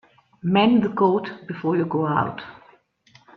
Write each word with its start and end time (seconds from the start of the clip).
Mend 0.41 0.81
the 0.81 0.89
coat 0.89 1.29
before 1.45 1.77
you 1.77 1.85
go 1.85 2.07
out. 2.07 2.41